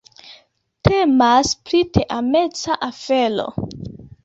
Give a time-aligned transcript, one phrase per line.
[0.89, 3.49] Temas pri teameca afero.